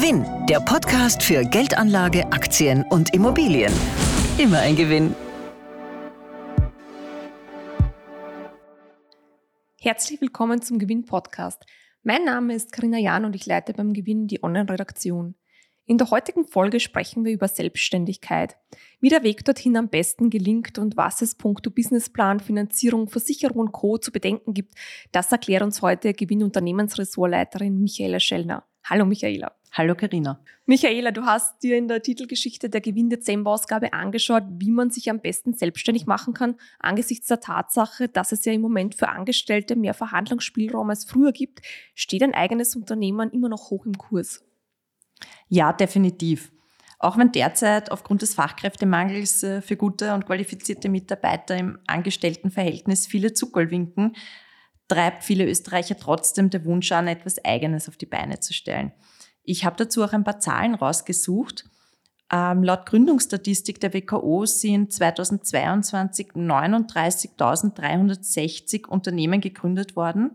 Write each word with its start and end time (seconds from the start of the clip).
Gewinn, 0.00 0.24
der 0.46 0.60
Podcast 0.60 1.24
für 1.24 1.44
Geldanlage, 1.44 2.24
Aktien 2.30 2.84
und 2.84 3.12
Immobilien. 3.14 3.72
Immer 4.38 4.60
ein 4.60 4.76
Gewinn. 4.76 5.12
Herzlich 9.80 10.20
willkommen 10.20 10.62
zum 10.62 10.78
Gewinn-Podcast. 10.78 11.66
Mein 12.04 12.24
Name 12.24 12.54
ist 12.54 12.70
Karina 12.70 12.98
Jahn 12.98 13.24
und 13.24 13.34
ich 13.34 13.44
leite 13.44 13.72
beim 13.72 13.92
Gewinn 13.92 14.28
die 14.28 14.44
Online-Redaktion. 14.44 15.34
In 15.84 15.98
der 15.98 16.12
heutigen 16.12 16.44
Folge 16.44 16.78
sprechen 16.78 17.24
wir 17.24 17.32
über 17.32 17.48
Selbstständigkeit, 17.48 18.56
wie 19.00 19.08
der 19.08 19.24
Weg 19.24 19.44
dorthin 19.44 19.76
am 19.76 19.88
besten 19.88 20.30
gelingt 20.30 20.78
und 20.78 20.96
was 20.96 21.22
es 21.22 21.34
puncto 21.34 21.72
Businessplan, 21.72 22.38
Finanzierung, 22.38 23.08
Versicherung 23.08 23.58
und 23.58 23.72
Co. 23.72 23.98
zu 23.98 24.12
bedenken 24.12 24.54
gibt. 24.54 24.74
Das 25.10 25.32
erklärt 25.32 25.64
uns 25.64 25.82
heute 25.82 26.12
Gewinn-Unternehmensressortleiterin 26.12 27.80
Michaela 27.80 28.20
Schellner. 28.20 28.64
Hallo 28.84 29.04
Michaela. 29.04 29.57
Hallo 29.72 29.94
Karina. 29.94 30.40
Michaela, 30.66 31.10
du 31.10 31.24
hast 31.24 31.62
dir 31.62 31.76
in 31.76 31.88
der 31.88 32.02
Titelgeschichte 32.02 32.68
der 32.68 32.80
Gewinn-Dezember-Ausgabe 32.80 33.92
angeschaut, 33.92 34.44
wie 34.58 34.70
man 34.70 34.90
sich 34.90 35.10
am 35.10 35.20
besten 35.20 35.54
selbstständig 35.54 36.06
machen 36.06 36.34
kann, 36.34 36.56
angesichts 36.78 37.28
der 37.28 37.40
Tatsache, 37.40 38.08
dass 38.08 38.32
es 38.32 38.44
ja 38.44 38.52
im 38.52 38.60
Moment 38.60 38.94
für 38.94 39.08
Angestellte 39.08 39.76
mehr 39.76 39.94
Verhandlungsspielraum 39.94 40.90
als 40.90 41.04
früher 41.04 41.32
gibt, 41.32 41.60
steht 41.94 42.22
ein 42.22 42.34
eigenes 42.34 42.76
Unternehmen 42.76 43.30
immer 43.30 43.48
noch 43.48 43.70
hoch 43.70 43.86
im 43.86 43.96
Kurs. 43.96 44.42
Ja, 45.48 45.72
definitiv. 45.72 46.50
Auch 46.98 47.16
wenn 47.16 47.30
derzeit 47.30 47.92
aufgrund 47.92 48.22
des 48.22 48.34
Fachkräftemangels 48.34 49.42
äh, 49.44 49.62
für 49.62 49.76
gute 49.76 50.14
und 50.14 50.26
qualifizierte 50.26 50.88
Mitarbeiter 50.88 51.56
im 51.56 51.78
Angestelltenverhältnis 51.86 53.06
viele 53.06 53.32
Zuckerl 53.34 53.70
winken, 53.70 54.16
treibt 54.88 55.22
viele 55.22 55.46
Österreicher 55.46 55.96
trotzdem 55.96 56.50
der 56.50 56.64
Wunsch 56.64 56.90
an, 56.90 57.06
etwas 57.06 57.44
Eigenes 57.44 57.88
auf 57.88 57.96
die 57.96 58.06
Beine 58.06 58.40
zu 58.40 58.52
stellen. 58.52 58.92
Ich 59.50 59.64
habe 59.64 59.76
dazu 59.76 60.04
auch 60.04 60.12
ein 60.12 60.24
paar 60.24 60.40
Zahlen 60.40 60.74
rausgesucht. 60.74 61.64
Ähm, 62.30 62.62
laut 62.62 62.84
Gründungsstatistik 62.84 63.80
der 63.80 63.94
WKO 63.94 64.44
sind 64.44 64.92
2022 64.92 66.32
39.360 66.32 68.86
Unternehmen 68.86 69.40
gegründet 69.40 69.96
worden. 69.96 70.32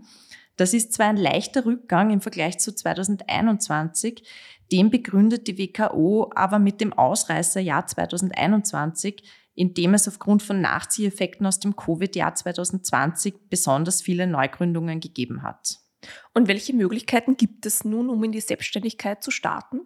Das 0.55 0.73
ist 0.73 0.93
zwar 0.93 1.09
ein 1.09 1.17
leichter 1.17 1.63
Rückgang 1.63 2.09
im 2.09 2.21
Vergleich 2.21 2.57
zu 2.57 2.73
2021, 2.73 4.23
dem 4.71 4.89
begründet 4.89 5.45
die 5.45 5.59
WKO 5.59 6.31
aber 6.33 6.57
mit 6.57 6.81
dem 6.81 6.91
Ausreißerjahr 6.91 7.85
2021, 7.85 9.21
in 9.53 9.75
dem 9.75 9.93
es 9.93 10.07
aufgrund 10.07 10.41
von 10.41 10.59
Nachzieheffekten 10.59 11.45
aus 11.45 11.59
dem 11.59 11.75
Covid-Jahr 11.75 12.33
2020 12.33 13.35
besonders 13.51 14.01
viele 14.01 14.25
Neugründungen 14.25 14.99
gegeben 14.99 15.43
hat. 15.43 15.82
Und 16.33 16.47
welche 16.47 16.73
Möglichkeiten 16.73 17.37
gibt 17.37 17.65
es 17.65 17.83
nun, 17.83 18.09
um 18.09 18.23
in 18.23 18.31
die 18.31 18.41
Selbstständigkeit 18.41 19.23
zu 19.23 19.31
starten? 19.31 19.81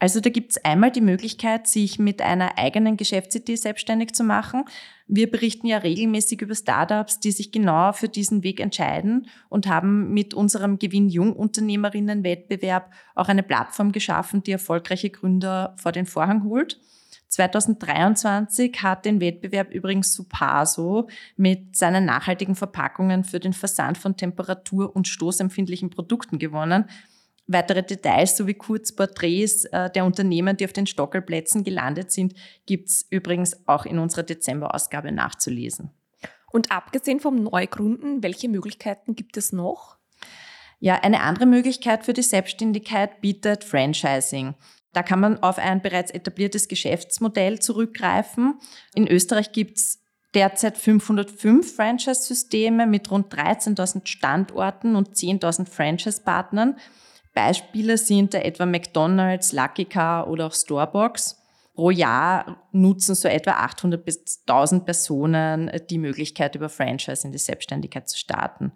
Also 0.00 0.20
da 0.20 0.30
gibt 0.30 0.52
es 0.52 0.64
einmal 0.64 0.92
die 0.92 1.00
Möglichkeit, 1.00 1.66
sich 1.66 1.98
mit 1.98 2.22
einer 2.22 2.56
eigenen 2.56 2.96
Geschäftsidee 2.96 3.56
selbstständig 3.56 4.14
zu 4.14 4.22
machen. 4.22 4.64
Wir 5.08 5.28
berichten 5.28 5.66
ja 5.66 5.78
regelmäßig 5.78 6.40
über 6.40 6.54
Startups, 6.54 7.18
die 7.18 7.32
sich 7.32 7.50
genau 7.50 7.92
für 7.92 8.08
diesen 8.08 8.44
Weg 8.44 8.60
entscheiden 8.60 9.26
und 9.48 9.66
haben 9.66 10.14
mit 10.14 10.34
unserem 10.34 10.78
Gewinn 10.78 11.08
Jungunternehmerinnen-Wettbewerb 11.08 12.92
auch 13.16 13.28
eine 13.28 13.42
Plattform 13.42 13.90
geschaffen, 13.90 14.44
die 14.44 14.52
erfolgreiche 14.52 15.10
Gründer 15.10 15.74
vor 15.78 15.90
den 15.90 16.06
Vorhang 16.06 16.44
holt. 16.44 16.78
2023 17.38 18.82
hat 18.82 19.04
den 19.04 19.20
Wettbewerb 19.20 19.70
übrigens 19.70 20.12
Supaso 20.12 21.08
mit 21.36 21.76
seinen 21.76 22.04
nachhaltigen 22.04 22.56
Verpackungen 22.56 23.22
für 23.22 23.38
den 23.38 23.52
Versand 23.52 23.96
von 23.96 24.16
temperatur- 24.16 24.94
und 24.96 25.06
stoßempfindlichen 25.06 25.90
Produkten 25.90 26.40
gewonnen. 26.40 26.86
Weitere 27.46 27.84
Details 27.84 28.36
sowie 28.36 28.54
Kurzporträts 28.54 29.66
äh, 29.66 29.88
der 29.88 30.04
Unternehmen, 30.04 30.56
die 30.56 30.64
auf 30.64 30.72
den 30.72 30.88
Stockelplätzen 30.88 31.62
gelandet 31.62 32.10
sind, 32.10 32.34
gibt's 32.66 33.06
übrigens 33.08 33.68
auch 33.68 33.86
in 33.86 34.00
unserer 34.00 34.24
Dezemberausgabe 34.24 35.12
nachzulesen. 35.12 35.90
Und 36.50 36.72
abgesehen 36.72 37.20
vom 37.20 37.36
Neugründen, 37.44 38.22
welche 38.24 38.48
Möglichkeiten 38.48 39.14
gibt 39.14 39.36
es 39.36 39.52
noch? 39.52 39.96
Ja, 40.80 40.96
eine 40.96 41.20
andere 41.22 41.46
Möglichkeit 41.46 42.04
für 42.04 42.12
die 42.12 42.22
Selbstständigkeit 42.22 43.20
bietet 43.20 43.64
Franchising. 43.64 44.54
Da 44.92 45.02
kann 45.02 45.20
man 45.20 45.42
auf 45.42 45.58
ein 45.58 45.82
bereits 45.82 46.10
etabliertes 46.10 46.68
Geschäftsmodell 46.68 47.58
zurückgreifen. 47.60 48.58
In 48.94 49.06
Österreich 49.06 49.52
gibt's 49.52 50.00
derzeit 50.34 50.76
505 50.76 51.74
Franchise-Systeme 51.74 52.86
mit 52.86 53.10
rund 53.10 53.32
13.000 53.32 54.06
Standorten 54.06 54.96
und 54.96 55.14
10.000 55.16 55.68
Franchise-Partnern. 55.68 56.76
Beispiele 57.34 57.98
sind 57.98 58.34
da 58.34 58.38
etwa 58.38 58.66
McDonald's, 58.66 59.52
Lucky 59.52 59.84
Car 59.84 60.28
oder 60.28 60.46
auch 60.46 60.54
Starbucks. 60.54 61.36
Pro 61.74 61.90
Jahr 61.90 62.68
nutzen 62.72 63.14
so 63.14 63.28
etwa 63.28 63.52
800 63.52 64.04
bis 64.04 64.42
1000 64.48 64.84
Personen 64.84 65.70
die 65.88 65.98
Möglichkeit, 65.98 66.56
über 66.56 66.68
Franchise 66.68 67.24
in 67.24 67.30
die 67.30 67.38
Selbstständigkeit 67.38 68.08
zu 68.08 68.18
starten. 68.18 68.72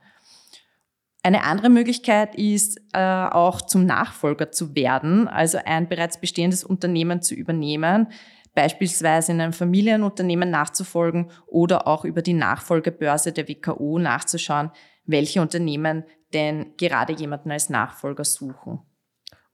Eine 1.25 1.45
andere 1.45 1.69
Möglichkeit 1.69 2.35
ist 2.35 2.81
äh, 2.93 2.99
auch 2.99 3.63
zum 3.63 3.87
Nachfolger 3.87 4.51
zu 4.51 4.75
werden, 4.75 5.29
also 5.29 5.59
ein 5.65 5.89
bereits 5.89 6.21
bestehendes 6.21 6.65
Unternehmen 6.65 7.23
zu 7.23 7.35
übernehmen, 7.35 8.09
beispielsweise 8.55 9.33
in 9.33 9.41
einem 9.41 9.53
Familienunternehmen 9.53 10.51
nachzufolgen 10.51 11.31
oder 11.47 11.87
auch 11.87 12.05
über 12.05 12.23
die 12.23 12.33
Nachfolgebörse 12.33 13.33
der 13.33 13.49
WKO 13.49 14.01
nachzuschauen, 14.01 14.73
welche 15.07 15.41
Unternehmen 15.41 16.05
denn 16.35 16.77
gerade 16.77 17.13
jemanden 17.13 17.53
als 17.53 17.71
Nachfolger 17.71 18.25
suchen. 18.25 18.81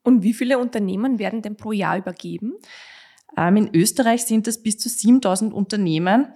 Und 0.03 0.23
wie 0.23 0.33
viele 0.33 0.59
Unternehmen 0.59 1.19
werden 1.19 1.43
denn 1.43 1.57
pro 1.57 1.73
Jahr 1.73 1.99
übergeben? 1.99 2.55
Ähm, 3.37 3.57
in 3.57 3.75
Österreich 3.75 4.25
sind 4.25 4.49
es 4.49 4.63
bis 4.63 4.79
zu 4.79 4.89
7000 4.89 5.53
Unternehmen. 5.53 6.33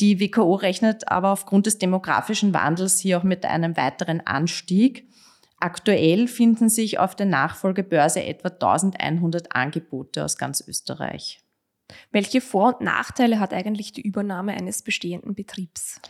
Die 0.00 0.18
WKO 0.20 0.54
rechnet 0.54 1.08
aber 1.08 1.30
aufgrund 1.30 1.66
des 1.66 1.78
demografischen 1.78 2.52
Wandels 2.52 2.98
hier 2.98 3.18
auch 3.18 3.22
mit 3.22 3.44
einem 3.44 3.76
weiteren 3.76 4.20
Anstieg. 4.20 5.08
Aktuell 5.60 6.26
finden 6.26 6.68
sich 6.68 6.98
auf 6.98 7.14
der 7.14 7.26
Nachfolgebörse 7.26 8.22
etwa 8.22 8.48
1100 8.48 9.54
Angebote 9.54 10.24
aus 10.24 10.36
ganz 10.36 10.62
Österreich. 10.66 11.40
Welche 12.10 12.40
Vor- 12.40 12.78
und 12.78 12.80
Nachteile 12.80 13.38
hat 13.38 13.52
eigentlich 13.52 13.92
die 13.92 14.02
Übernahme 14.02 14.52
eines 14.52 14.82
bestehenden 14.82 15.34
Betriebs? 15.34 16.00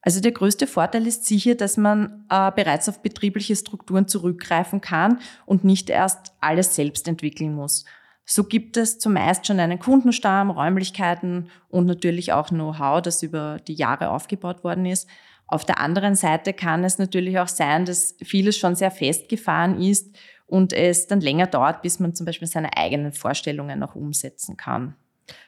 Also 0.00 0.20
der 0.20 0.32
größte 0.32 0.68
Vorteil 0.68 1.06
ist 1.06 1.24
sicher, 1.24 1.56
dass 1.56 1.76
man 1.76 2.24
äh, 2.30 2.52
bereits 2.52 2.88
auf 2.88 3.02
betriebliche 3.02 3.56
Strukturen 3.56 4.06
zurückgreifen 4.06 4.80
kann 4.80 5.18
und 5.46 5.64
nicht 5.64 5.90
erst 5.90 6.32
alles 6.40 6.76
selbst 6.76 7.08
entwickeln 7.08 7.54
muss. 7.54 7.84
So 8.26 8.42
gibt 8.42 8.76
es 8.76 8.98
zumeist 8.98 9.46
schon 9.46 9.60
einen 9.60 9.78
Kundenstamm, 9.78 10.50
Räumlichkeiten 10.50 11.48
und 11.68 11.86
natürlich 11.86 12.32
auch 12.32 12.48
Know-how, 12.48 13.00
das 13.00 13.22
über 13.22 13.58
die 13.66 13.74
Jahre 13.74 14.10
aufgebaut 14.10 14.64
worden 14.64 14.84
ist. 14.84 15.08
Auf 15.46 15.64
der 15.64 15.78
anderen 15.78 16.16
Seite 16.16 16.52
kann 16.52 16.82
es 16.82 16.98
natürlich 16.98 17.38
auch 17.38 17.46
sein, 17.46 17.84
dass 17.84 18.16
vieles 18.20 18.58
schon 18.58 18.74
sehr 18.74 18.90
festgefahren 18.90 19.80
ist 19.80 20.16
und 20.46 20.72
es 20.72 21.06
dann 21.06 21.20
länger 21.20 21.46
dauert, 21.46 21.82
bis 21.82 22.00
man 22.00 22.16
zum 22.16 22.26
Beispiel 22.26 22.48
seine 22.48 22.76
eigenen 22.76 23.12
Vorstellungen 23.12 23.78
noch 23.78 23.94
umsetzen 23.94 24.56
kann. 24.56 24.96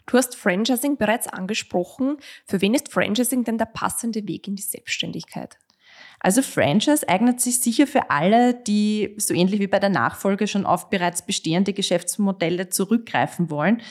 Du 0.06 0.16
hast 0.16 0.36
Franchising 0.36 0.96
bereits 0.96 1.26
angesprochen. 1.26 2.18
Für 2.46 2.60
wen 2.60 2.74
ist 2.74 2.92
Franchising 2.92 3.42
denn 3.42 3.58
der 3.58 3.66
passende 3.66 4.26
Weg 4.26 4.46
in 4.46 4.54
die 4.54 4.62
Selbstständigkeit? 4.62 5.58
Also 6.20 6.42
Franchise 6.42 7.08
eignet 7.08 7.40
sich 7.40 7.60
sicher 7.60 7.86
für 7.86 8.10
alle, 8.10 8.54
die 8.54 9.14
so 9.18 9.34
ähnlich 9.34 9.60
wie 9.60 9.66
bei 9.66 9.78
der 9.78 9.90
Nachfolge 9.90 10.46
schon 10.46 10.66
auf 10.66 10.90
bereits 10.90 11.24
bestehende 11.24 11.72
Geschäftsmodelle 11.72 12.68
zurückgreifen 12.70 13.50
wollen. 13.50 13.82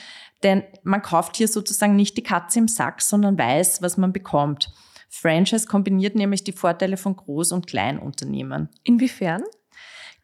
Denn 0.42 0.62
man 0.82 1.02
kauft 1.02 1.36
hier 1.36 1.48
sozusagen 1.48 1.96
nicht 1.96 2.16
die 2.16 2.22
Katze 2.22 2.58
im 2.60 2.68
Sack, 2.68 3.00
sondern 3.00 3.38
weiß, 3.38 3.82
was 3.82 3.96
man 3.96 4.12
bekommt. 4.12 4.70
Franchise 5.08 5.66
kombiniert 5.66 6.14
nämlich 6.14 6.44
die 6.44 6.52
Vorteile 6.52 6.96
von 6.96 7.16
Groß- 7.16 7.54
und 7.54 7.66
Kleinunternehmen. 7.66 8.68
Inwiefern? 8.84 9.42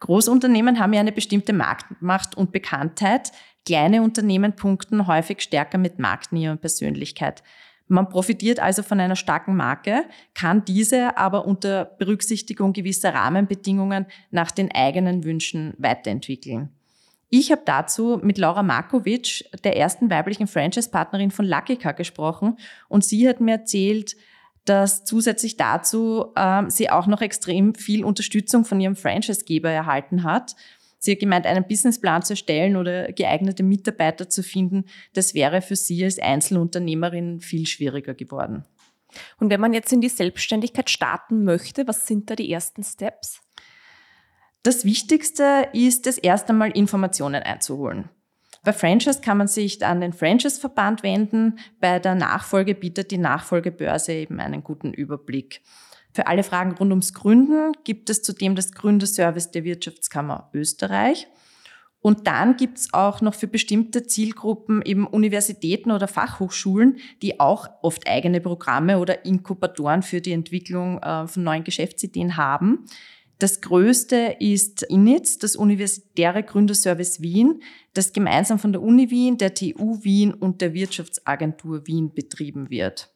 Großunternehmen 0.01 0.79
haben 0.79 0.93
ja 0.93 1.01
eine 1.01 1.13
bestimmte 1.13 1.55
Marktmacht 1.55 2.37
und 2.37 2.53
Bekanntheit. 2.53 3.33
Kleine 3.65 4.03
Unternehmen 4.03 4.55
punkten 4.55 5.07
häufig 5.07 5.41
stärker 5.41 5.79
mit 5.79 5.99
Marktnähe 5.99 6.51
und 6.51 6.61
Persönlichkeit. 6.61 7.43
Man 7.87 8.09
profitiert 8.09 8.61
also 8.61 8.83
von 8.83 8.99
einer 8.99 9.17
starken 9.17 9.57
Marke, 9.57 10.05
kann 10.35 10.65
diese 10.65 11.19
aber 11.19 11.47
unter 11.47 11.85
Berücksichtigung 11.85 12.73
gewisser 12.73 13.13
Rahmenbedingungen 13.13 14.07
nach 14.31 14.51
den 14.51 14.73
eigenen 14.73 15.25
Wünschen 15.25 15.75
weiterentwickeln. 15.77 16.71
Ich 17.29 17.51
habe 17.51 17.63
dazu 17.65 18.21
mit 18.23 18.39
Laura 18.39 18.63
Markovic, 18.63 19.45
der 19.65 19.77
ersten 19.77 20.09
weiblichen 20.09 20.47
Franchise-Partnerin 20.47 21.31
von 21.31 21.45
Lucky 21.45 21.77
Car, 21.77 21.93
gesprochen 21.93 22.59
und 22.89 23.05
sie 23.05 23.29
hat 23.29 23.41
mir 23.41 23.53
erzählt, 23.53 24.17
dass 24.65 25.05
zusätzlich 25.05 25.57
dazu 25.57 26.33
äh, 26.37 26.63
sie 26.69 26.89
auch 26.89 27.07
noch 27.07 27.21
extrem 27.21 27.75
viel 27.75 28.05
Unterstützung 28.05 28.65
von 28.65 28.81
ihrem 28.81 28.97
Franchisegeber 28.97 29.69
erhalten 29.71 30.23
hat 30.23 30.55
Sie 31.05 31.13
hat 31.13 31.19
gemeint, 31.19 31.47
einen 31.47 31.67
Businessplan 31.67 32.23
zu 32.23 32.33
erstellen 32.33 32.77
oder 32.77 33.13
geeignete 33.13 33.63
Mitarbeiter 33.63 34.31
zu 34.31 34.43
finden, 34.43 34.87
das 35.13 35.35
wäre 35.35 35.61
für 35.61 35.77
sie 35.77 36.03
als 36.03 36.19
Einzelunternehmerin 36.19 37.41
viel 37.41 37.67
schwieriger 37.67 38.15
geworden. 38.15 38.65
Und 39.39 39.51
wenn 39.51 39.61
man 39.61 39.75
jetzt 39.75 39.93
in 39.93 40.01
die 40.01 40.09
Selbstständigkeit 40.09 40.89
starten 40.89 41.45
möchte, 41.45 41.87
was 41.87 42.07
sind 42.07 42.31
da 42.31 42.37
die 42.37 42.51
ersten 42.51 42.83
Steps? 42.83 43.43
Das 44.63 44.87
Wichtigste 44.87 45.69
ist 45.75 46.07
es 46.07 46.17
erst 46.17 46.49
einmal 46.49 46.71
Informationen 46.71 47.43
einzuholen. 47.43 48.09
Bei 48.65 48.73
Franchise 48.73 49.21
kann 49.21 49.37
man 49.37 49.47
sich 49.47 49.85
an 49.85 50.01
den 50.01 50.15
Franchise-Verband 50.15 51.03
wenden. 51.03 51.59
Bei 51.81 51.99
der 51.99 52.15
Nachfolge 52.15 52.75
bietet 52.75 53.11
die 53.11 53.19
Nachfolgebörse 53.19 54.15
eben 54.15 54.41
einen 54.41 54.65
guten 54.65 54.95
Überblick. 54.95 55.61
Für 56.15 56.29
alle 56.29 56.45
Fragen 56.45 56.73
rund 56.73 56.93
ums 56.93 57.13
Gründen 57.13 57.73
gibt 57.83 58.09
es 58.09 58.23
zudem 58.23 58.55
das 58.55 58.71
Gründerservice 58.71 59.51
der 59.51 59.65
Wirtschaftskammer 59.65 60.49
Österreich. 60.55 61.27
Und 62.01 62.29
dann 62.29 62.57
gibt 62.57 62.79
es 62.79 62.95
auch 62.95 63.21
noch 63.21 63.35
für 63.35 63.49
bestimmte 63.49 64.07
Zielgruppen 64.07 64.81
eben 64.83 65.09
Universitäten 65.09 65.91
oder 65.91 66.07
Fachhochschulen, 66.07 66.99
die 67.21 67.41
auch 67.41 67.69
oft 67.83 68.07
eigene 68.07 68.41
Programme 68.41 69.01
oder 69.01 69.25
Inkubatoren 69.25 70.03
für 70.03 70.21
die 70.21 70.33
Entwicklung 70.33 71.03
äh, 71.03 71.27
von 71.27 71.43
neuen 71.43 71.65
Geschäftsideen 71.65 72.37
haben. 72.37 72.85
Das 73.41 73.61
größte 73.61 74.37
ist 74.39 74.85
INITS, 74.85 75.39
das 75.39 75.57
Universitäre 75.57 76.45
Gründerservice 76.45 77.23
Wien, 77.23 77.61
das 77.93 78.13
gemeinsam 78.13 78.61
von 78.61 78.71
der 78.71 78.83
Uni 78.83 79.11
Wien, 79.11 79.37
der 79.37 79.55
TU 79.55 80.05
Wien 80.05 80.33
und 80.33 80.61
der 80.61 80.75
Wirtschaftsagentur 80.75 81.89
Wien 81.89 82.15
betrieben 82.15 82.71
wird. 82.71 83.14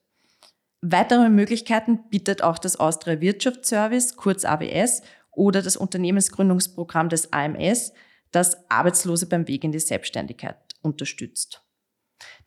Weitere 0.80 1.28
Möglichkeiten 1.28 2.08
bietet 2.08 2.42
auch 2.42 2.58
das 2.58 2.76
Austria 2.78 3.20
Wirtschaftsservice, 3.20 4.16
kurz 4.16 4.44
AWS, 4.44 5.02
oder 5.32 5.62
das 5.62 5.76
Unternehmensgründungsprogramm 5.76 7.08
des 7.08 7.32
AMS, 7.32 7.92
das 8.32 8.70
Arbeitslose 8.70 9.26
beim 9.26 9.48
Weg 9.48 9.64
in 9.64 9.72
die 9.72 9.78
Selbstständigkeit 9.78 10.56
unterstützt. 10.82 11.62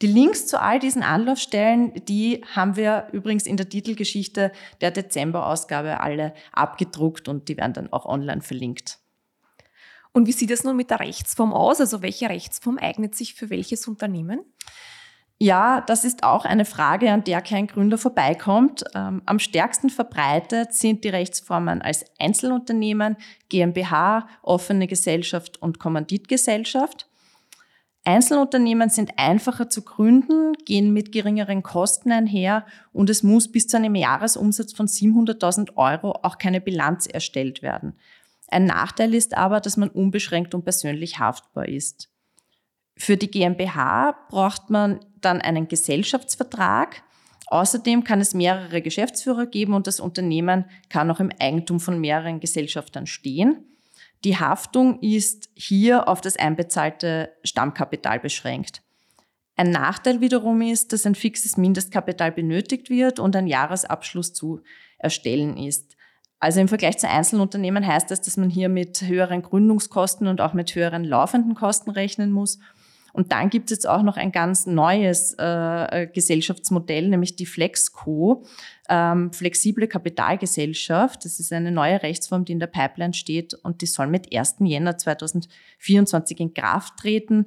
Die 0.01 0.07
Links 0.07 0.47
zu 0.47 0.61
all 0.61 0.79
diesen 0.79 1.03
Anlaufstellen, 1.03 1.93
die 2.05 2.43
haben 2.53 2.75
wir 2.75 3.07
übrigens 3.13 3.45
in 3.45 3.55
der 3.55 3.69
Titelgeschichte 3.69 4.51
der 4.81 4.91
Dezemberausgabe 4.91 6.01
alle 6.01 6.33
abgedruckt 6.51 7.27
und 7.27 7.47
die 7.47 7.57
werden 7.57 7.73
dann 7.73 7.93
auch 7.93 8.05
online 8.05 8.41
verlinkt. 8.41 8.99
Und 10.11 10.27
wie 10.27 10.33
sieht 10.33 10.51
es 10.51 10.63
nun 10.65 10.75
mit 10.75 10.89
der 10.89 10.99
Rechtsform 10.99 11.53
aus? 11.53 11.79
Also 11.79 12.01
welche 12.01 12.29
Rechtsform 12.29 12.77
eignet 12.77 13.15
sich 13.15 13.33
für 13.33 13.49
welches 13.49 13.87
Unternehmen? 13.87 14.41
Ja, 15.43 15.81
das 15.81 16.05
ist 16.05 16.23
auch 16.23 16.45
eine 16.45 16.65
Frage, 16.65 17.11
an 17.11 17.23
der 17.23 17.41
kein 17.41 17.65
Gründer 17.65 17.97
vorbeikommt. 17.97 18.83
Ähm, 18.93 19.23
am 19.25 19.39
stärksten 19.39 19.89
verbreitet 19.89 20.75
sind 20.75 21.03
die 21.03 21.09
Rechtsformen 21.09 21.81
als 21.81 22.05
Einzelunternehmen, 22.19 23.17
GmbH, 23.49 24.27
offene 24.43 24.85
Gesellschaft 24.85 25.59
und 25.59 25.79
Kommanditgesellschaft. 25.79 27.09
Einzelunternehmen 28.05 28.91
sind 28.91 29.13
einfacher 29.17 29.67
zu 29.67 29.81
gründen, 29.81 30.53
gehen 30.65 30.93
mit 30.93 31.11
geringeren 31.11 31.63
Kosten 31.63 32.11
einher 32.11 32.67
und 32.93 33.09
es 33.09 33.23
muss 33.23 33.51
bis 33.51 33.67
zu 33.67 33.77
einem 33.77 33.95
Jahresumsatz 33.95 34.73
von 34.73 34.85
700.000 34.85 35.75
Euro 35.75 36.19
auch 36.21 36.37
keine 36.37 36.61
Bilanz 36.61 37.07
erstellt 37.07 37.63
werden. 37.63 37.97
Ein 38.47 38.65
Nachteil 38.65 39.15
ist 39.15 39.35
aber, 39.35 39.59
dass 39.59 39.75
man 39.75 39.89
unbeschränkt 39.89 40.53
und 40.53 40.65
persönlich 40.65 41.17
haftbar 41.17 41.67
ist. 41.67 42.10
Für 42.97 43.17
die 43.17 43.31
GmbH 43.31 44.15
braucht 44.29 44.69
man 44.69 44.99
dann 45.21 45.41
einen 45.41 45.67
Gesellschaftsvertrag. 45.67 47.03
Außerdem 47.47 48.03
kann 48.03 48.21
es 48.21 48.33
mehrere 48.33 48.81
Geschäftsführer 48.81 49.45
geben 49.45 49.73
und 49.73 49.87
das 49.87 49.99
Unternehmen 49.99 50.65
kann 50.89 51.11
auch 51.11 51.19
im 51.19 51.31
Eigentum 51.39 51.79
von 51.79 51.99
mehreren 51.99 52.39
Gesellschaftern 52.39 53.07
stehen. 53.07 53.65
Die 54.23 54.37
Haftung 54.37 54.99
ist 55.01 55.49
hier 55.55 56.07
auf 56.07 56.21
das 56.21 56.37
einbezahlte 56.37 57.31
Stammkapital 57.43 58.19
beschränkt. 58.19 58.83
Ein 59.57 59.71
Nachteil 59.71 60.21
wiederum 60.21 60.61
ist, 60.61 60.93
dass 60.93 61.05
ein 61.05 61.15
fixes 61.15 61.57
Mindestkapital 61.57 62.31
benötigt 62.31 62.89
wird 62.89 63.19
und 63.19 63.35
ein 63.35 63.47
Jahresabschluss 63.47 64.33
zu 64.33 64.61
erstellen 64.97 65.57
ist. 65.57 65.97
Also 66.39 66.59
im 66.59 66.67
Vergleich 66.67 66.97
zu 66.97 67.07
Einzelunternehmen 67.07 67.85
heißt 67.85 68.09
das, 68.09 68.21
dass 68.21 68.37
man 68.37 68.49
hier 68.49 68.69
mit 68.69 69.01
höheren 69.01 69.43
Gründungskosten 69.43 70.27
und 70.27 70.41
auch 70.41 70.53
mit 70.53 70.73
höheren 70.73 71.03
laufenden 71.03 71.53
Kosten 71.53 71.91
rechnen 71.91 72.31
muss. 72.31 72.59
Und 73.13 73.31
dann 73.31 73.49
gibt 73.49 73.71
es 73.71 73.77
jetzt 73.77 73.87
auch 73.87 74.03
noch 74.03 74.17
ein 74.17 74.31
ganz 74.31 74.65
neues 74.65 75.33
äh, 75.37 76.07
Gesellschaftsmodell, 76.13 77.09
nämlich 77.09 77.35
die 77.35 77.45
Flexco, 77.45 78.45
ähm, 78.89 79.31
flexible 79.33 79.87
Kapitalgesellschaft. 79.87 81.25
Das 81.25 81.39
ist 81.39 81.51
eine 81.53 81.71
neue 81.71 82.01
Rechtsform, 82.03 82.45
die 82.45 82.53
in 82.53 82.59
der 82.59 82.67
Pipeline 82.67 83.13
steht 83.13 83.53
und 83.53 83.81
die 83.81 83.85
soll 83.85 84.07
mit 84.07 84.35
1. 84.35 84.55
Jänner 84.59 84.97
2024 84.97 86.39
in 86.39 86.53
Kraft 86.53 86.97
treten. 86.97 87.45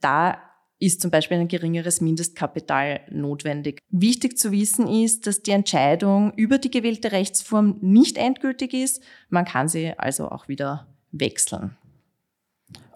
Da 0.00 0.38
ist 0.78 1.00
zum 1.00 1.10
Beispiel 1.10 1.38
ein 1.38 1.48
geringeres 1.48 2.00
Mindestkapital 2.00 3.00
notwendig. 3.10 3.80
Wichtig 3.90 4.36
zu 4.36 4.52
wissen 4.52 4.86
ist, 4.86 5.26
dass 5.26 5.42
die 5.42 5.52
Entscheidung 5.52 6.32
über 6.36 6.58
die 6.58 6.70
gewählte 6.70 7.12
Rechtsform 7.12 7.78
nicht 7.80 8.18
endgültig 8.18 8.74
ist. 8.74 9.02
Man 9.30 9.46
kann 9.46 9.68
sie 9.68 9.98
also 9.98 10.28
auch 10.28 10.48
wieder 10.48 10.86
wechseln. 11.12 11.76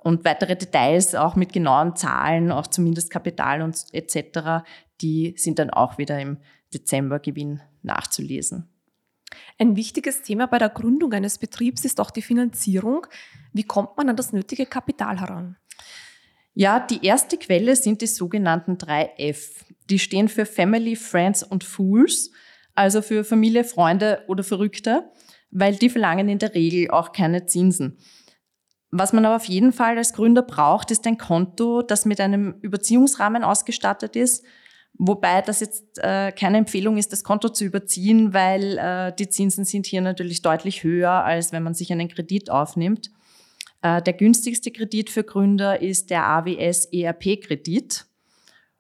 Und 0.03 0.25
weitere 0.25 0.57
Details, 0.57 1.15
auch 1.15 1.37
mit 1.37 1.53
genauen 1.53 1.95
Zahlen, 1.95 2.51
auch 2.51 2.67
zumindest 2.67 3.11
Kapital 3.11 3.63
und 3.63 3.77
etc., 3.93 4.65
die 5.01 5.35
sind 5.37 5.59
dann 5.59 5.71
auch 5.71 5.99
wieder 5.99 6.19
im 6.19 6.39
Dezembergewinn 6.73 7.61
nachzulesen. 7.83 8.69
Ein 9.59 9.77
wichtiges 9.77 10.23
Thema 10.23 10.47
bei 10.47 10.59
der 10.59 10.71
Gründung 10.71 11.13
eines 11.13 11.39
Betriebs 11.39 11.85
ist 11.85 12.01
auch 12.01 12.11
die 12.11 12.23
Finanzierung. 12.23 13.07
Wie 13.53 13.63
kommt 13.63 13.97
man 13.97 14.09
an 14.09 14.17
das 14.17 14.33
nötige 14.33 14.67
Kapital 14.67 15.21
heran? 15.21 15.57
Ja, 16.55 16.81
die 16.81 17.05
erste 17.05 17.37
Quelle 17.37 17.77
sind 17.77 18.03
die 18.03 18.07
sogenannten 18.07 18.77
drei 18.77 19.13
F. 19.17 19.65
Die 19.89 19.99
stehen 19.99 20.29
für 20.29 20.47
Family, 20.47 20.97
Friends 20.97 21.43
und 21.43 21.65
Fools, 21.65 22.31
also 22.75 23.03
für 23.03 23.25
Familie, 23.25 23.65
Freunde 23.65 24.25
oder 24.27 24.43
Verrückte, 24.43 25.11
weil 25.51 25.77
die 25.77 25.91
verlangen 25.91 26.29
in 26.29 26.39
der 26.39 26.55
Regel 26.55 26.91
auch 26.91 27.13
keine 27.13 27.47
Zinsen. 27.47 27.99
Was 28.91 29.13
man 29.13 29.25
aber 29.25 29.37
auf 29.37 29.45
jeden 29.45 29.73
Fall 29.73 29.97
als 29.97 30.13
Gründer 30.13 30.43
braucht, 30.43 30.91
ist 30.91 31.07
ein 31.07 31.17
Konto, 31.17 31.83
das 31.83 32.05
mit 32.07 32.21
einem 32.21 32.57
Überziehungsrahmen 32.61 33.45
ausgestattet 33.45 34.17
ist. 34.17 34.45
Wobei 34.95 35.41
das 35.43 35.61
jetzt 35.61 35.99
äh, 35.99 36.33
keine 36.33 36.59
Empfehlung 36.59 36.97
ist, 36.97 37.13
das 37.13 37.23
Konto 37.23 37.49
zu 37.49 37.65
überziehen, 37.65 38.35
weil 38.35 38.77
äh, 38.79 39.15
die 39.17 39.29
Zinsen 39.29 39.65
sind 39.65 39.87
hier 39.87 40.01
natürlich 40.01 40.43
deutlich 40.43 40.83
höher, 40.83 41.25
als 41.25 41.53
wenn 41.53 41.63
man 41.63 41.75
sich 41.75 41.93
einen 41.93 42.09
Kredit 42.09 42.51
aufnimmt. 42.51 43.11
Äh, 43.83 44.03
der 44.03 44.13
günstigste 44.13 44.73
Kredit 44.73 45.09
für 45.09 45.23
Gründer 45.23 45.81
ist 45.81 46.11
der 46.11 46.27
AWS 46.27 46.87
ERP-Kredit. 46.87 48.07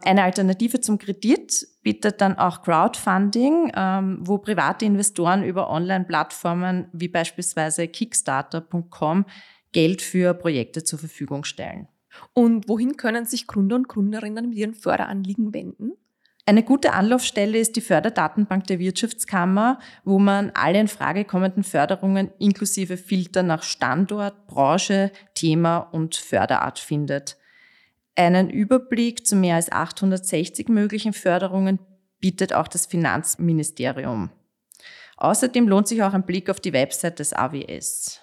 Eine 0.02 0.24
Alternative 0.24 0.80
zum 0.80 0.98
Kredit 0.98 1.66
bietet 1.82 2.20
dann 2.20 2.38
auch 2.38 2.62
Crowdfunding, 2.62 3.72
ähm, 3.76 4.18
wo 4.22 4.38
private 4.38 4.84
Investoren 4.84 5.44
über 5.44 5.70
Online-Plattformen 5.70 6.88
wie 6.92 7.08
beispielsweise 7.08 7.86
Kickstarter.com 7.86 9.26
Geld 9.72 10.02
für 10.02 10.34
Projekte 10.34 10.84
zur 10.84 10.98
Verfügung 10.98 11.44
stellen. 11.44 11.88
Und 12.32 12.68
wohin 12.68 12.96
können 12.96 13.24
sich 13.24 13.46
Gründer 13.46 13.76
und 13.76 13.88
Gründerinnen 13.88 14.50
mit 14.50 14.58
ihren 14.58 14.74
Förderanliegen 14.74 15.54
wenden? 15.54 15.92
Eine 16.46 16.64
gute 16.64 16.94
Anlaufstelle 16.94 17.58
ist 17.58 17.76
die 17.76 17.80
Förderdatenbank 17.80 18.66
der 18.66 18.80
Wirtschaftskammer, 18.80 19.78
wo 20.04 20.18
man 20.18 20.50
alle 20.54 20.80
in 20.80 20.88
Frage 20.88 21.24
kommenden 21.24 21.62
Förderungen 21.62 22.30
inklusive 22.38 22.96
Filter 22.96 23.42
nach 23.42 23.62
Standort, 23.62 24.46
Branche, 24.48 25.12
Thema 25.34 25.78
und 25.78 26.16
Förderart 26.16 26.78
findet. 26.78 27.36
Einen 28.16 28.50
Überblick 28.50 29.26
zu 29.26 29.36
mehr 29.36 29.56
als 29.56 29.70
860 29.70 30.68
möglichen 30.68 31.12
Förderungen 31.12 31.78
bietet 32.18 32.52
auch 32.52 32.68
das 32.68 32.86
Finanzministerium. 32.86 34.30
Außerdem 35.18 35.68
lohnt 35.68 35.86
sich 35.86 36.02
auch 36.02 36.14
ein 36.14 36.26
Blick 36.26 36.50
auf 36.50 36.58
die 36.58 36.72
Website 36.72 37.18
des 37.18 37.32
AWS. 37.32 38.22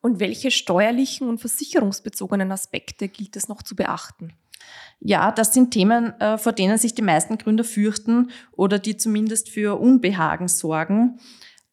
Und 0.00 0.20
welche 0.20 0.50
steuerlichen 0.50 1.28
und 1.28 1.38
versicherungsbezogenen 1.38 2.52
Aspekte 2.52 3.08
gilt 3.08 3.36
es 3.36 3.48
noch 3.48 3.62
zu 3.62 3.76
beachten? 3.76 4.32
Ja, 5.00 5.32
das 5.32 5.54
sind 5.54 5.70
Themen, 5.70 6.18
äh, 6.20 6.38
vor 6.38 6.52
denen 6.52 6.78
sich 6.78 6.94
die 6.94 7.02
meisten 7.02 7.38
Gründer 7.38 7.64
fürchten 7.64 8.30
oder 8.52 8.78
die 8.78 8.96
zumindest 8.96 9.48
für 9.48 9.80
Unbehagen 9.80 10.48
sorgen. 10.48 11.18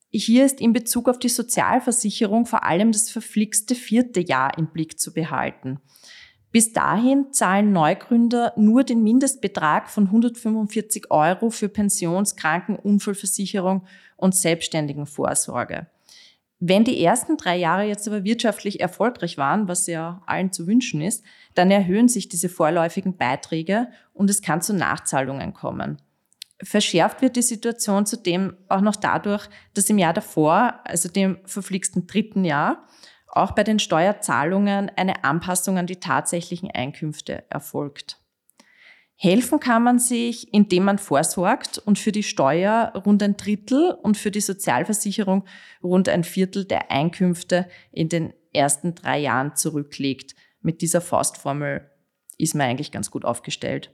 Hier 0.09 0.45
ist 0.45 0.61
in 0.61 0.73
Bezug 0.73 1.09
auf 1.09 1.19
die 1.19 1.29
Sozialversicherung 1.29 2.45
vor 2.45 2.63
allem 2.63 2.91
das 2.91 3.09
verflixte 3.09 3.75
vierte 3.75 4.21
Jahr 4.21 4.57
im 4.57 4.67
Blick 4.67 4.99
zu 4.99 5.13
behalten. 5.13 5.79
Bis 6.51 6.71
dahin 6.71 7.33
zahlen 7.33 7.73
Neugründer 7.73 8.53
nur 8.55 8.83
den 8.83 9.03
Mindestbetrag 9.03 9.89
von 9.89 10.05
145 10.05 11.11
Euro 11.11 11.49
für 11.49 11.67
Pensions-, 11.67 12.37
Kranken-, 12.37 12.77
Unfallversicherung 12.77 13.85
und 14.15 14.33
Selbstständigenvorsorge. 14.33 15.87
Wenn 16.59 16.83
die 16.83 17.03
ersten 17.03 17.37
drei 17.37 17.55
Jahre 17.55 17.83
jetzt 17.83 18.07
aber 18.07 18.23
wirtschaftlich 18.23 18.79
erfolgreich 18.79 19.37
waren, 19.37 19.67
was 19.67 19.85
ja 19.85 20.23
allen 20.25 20.51
zu 20.51 20.65
wünschen 20.65 21.01
ist, 21.01 21.23
dann 21.53 21.69
erhöhen 21.69 22.07
sich 22.07 22.29
diese 22.29 22.49
vorläufigen 22.49 23.15
Beiträge 23.15 23.89
und 24.13 24.29
es 24.29 24.41
kann 24.41 24.61
zu 24.61 24.73
Nachzahlungen 24.73 25.53
kommen. 25.53 26.01
Verschärft 26.63 27.21
wird 27.21 27.35
die 27.35 27.43
Situation 27.43 28.07
zudem 28.07 28.57
auch 28.67 28.81
noch 28.81 28.95
dadurch, 28.95 29.47
dass 29.75 29.89
im 29.91 29.99
Jahr 29.99 30.13
davor, 30.13 30.79
also 30.85 31.07
dem 31.07 31.37
verflixten 31.45 32.07
dritten 32.07 32.43
Jahr, 32.43 32.87
auch 33.27 33.51
bei 33.51 33.63
den 33.63 33.77
Steuerzahlungen 33.77 34.91
eine 34.95 35.23
Anpassung 35.23 35.77
an 35.77 35.85
die 35.85 35.99
tatsächlichen 35.99 36.71
Einkünfte 36.71 37.43
erfolgt. 37.51 38.19
Helfen 39.19 39.59
kann 39.59 39.81
man 39.81 39.97
sich, 39.97 40.53
indem 40.53 40.83
man 40.83 40.99
vorsorgt 40.99 41.79
und 41.79 41.97
für 41.97 42.11
die 42.11 42.21
Steuer 42.21 42.93
rund 43.03 43.23
ein 43.23 43.35
Drittel 43.35 43.97
und 44.03 44.15
für 44.15 44.29
die 44.29 44.41
Sozialversicherung 44.41 45.43
rund 45.81 46.07
ein 46.07 46.23
Viertel 46.23 46.65
der 46.65 46.91
Einkünfte 46.91 47.67
in 47.91 48.09
den 48.09 48.31
ersten 48.53 48.93
drei 48.93 49.17
Jahren 49.17 49.55
zurücklegt. 49.55 50.35
Mit 50.61 50.81
dieser 50.81 51.01
Faustformel 51.01 51.89
ist 52.37 52.53
man 52.53 52.67
eigentlich 52.67 52.91
ganz 52.91 53.09
gut 53.09 53.25
aufgestellt. 53.25 53.91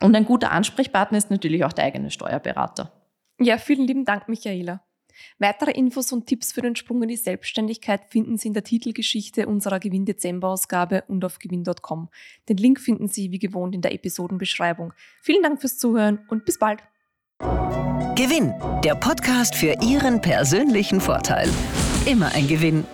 Und 0.00 0.16
ein 0.16 0.24
guter 0.24 0.52
Ansprechpartner 0.52 1.18
ist 1.18 1.30
natürlich 1.30 1.64
auch 1.64 1.74
der 1.74 1.84
eigene 1.84 2.10
Steuerberater. 2.10 2.92
Ja, 3.38 3.58
vielen 3.58 3.86
lieben 3.86 4.06
Dank, 4.06 4.26
Michaela. 4.26 4.87
Weitere 5.38 5.72
Infos 5.72 6.12
und 6.12 6.26
Tipps 6.26 6.52
für 6.52 6.62
den 6.62 6.76
Sprung 6.76 7.02
in 7.02 7.08
die 7.08 7.16
Selbstständigkeit 7.16 8.04
finden 8.08 8.36
Sie 8.36 8.48
in 8.48 8.54
der 8.54 8.64
Titelgeschichte 8.64 9.46
unserer 9.46 9.80
Gewinn-Dezember-Ausgabe 9.80 11.04
und 11.08 11.24
auf 11.24 11.38
gewinn.com. 11.38 12.08
Den 12.48 12.56
Link 12.56 12.80
finden 12.80 13.08
Sie 13.08 13.30
wie 13.30 13.38
gewohnt 13.38 13.74
in 13.74 13.82
der 13.82 13.92
Episodenbeschreibung. 13.92 14.92
Vielen 15.22 15.42
Dank 15.42 15.60
fürs 15.60 15.78
Zuhören 15.78 16.20
und 16.28 16.44
bis 16.44 16.58
bald. 16.58 16.82
Gewinn, 18.16 18.52
der 18.82 18.94
Podcast 18.96 19.54
für 19.54 19.76
Ihren 19.80 20.20
persönlichen 20.20 21.00
Vorteil. 21.00 21.48
Immer 22.06 22.32
ein 22.34 22.48
Gewinn 22.48 22.84